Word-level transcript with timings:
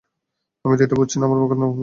আমি 0.63 0.75
তো 0.77 0.81
এটাই 0.85 0.97
বুঝছি 1.01 1.15
না, 1.17 1.23
আমার 1.27 1.37
বাবা 1.39 1.47
কনডম 1.49 1.61
নিয়ে 1.61 1.71
কী 1.71 1.75
করবে? 1.77 1.79